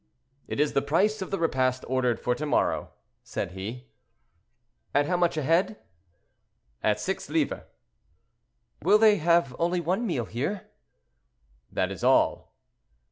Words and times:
"It 0.47 0.59
is 0.59 0.73
the 0.73 0.81
price 0.81 1.21
of 1.21 1.29
the 1.29 1.37
repast 1.37 1.85
ordered 1.87 2.19
for 2.19 2.33
to 2.33 2.47
morrow," 2.47 2.89
said 3.21 3.51
he. 3.51 3.85
"At 4.95 5.05
how 5.05 5.15
much 5.15 5.37
a 5.37 5.43
head?" 5.43 5.77
"At 6.81 6.99
six 6.99 7.29
livres." 7.29 7.65
"Will 8.81 8.97
they 8.97 9.17
have 9.17 9.55
only 9.59 9.79
one 9.79 10.07
meal 10.07 10.25
here?" 10.25 10.71
"That 11.71 11.91
is 11.91 12.03
all." 12.03 12.51